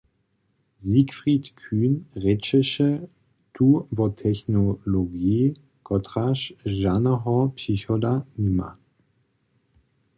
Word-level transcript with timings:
Siegfried 0.79 1.45
Kühn 1.59 1.93
rěčeše 2.23 2.91
tu 3.53 3.69
wo 3.95 4.07
technologiji, 4.23 5.43
kotraž 5.87 6.39
žanoho 6.79 7.49
přichoda 7.57 8.13
nima. 8.41 8.69